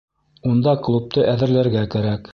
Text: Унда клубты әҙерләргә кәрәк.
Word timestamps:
Унда 0.51 0.73
клубты 0.89 1.27
әҙерләргә 1.37 1.89
кәрәк. 1.97 2.29